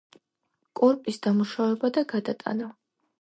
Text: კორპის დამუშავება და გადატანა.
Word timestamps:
კორპის 0.79 1.19
დამუშავება 1.25 1.91
და 1.99 2.05
გადატანა. 2.15 2.71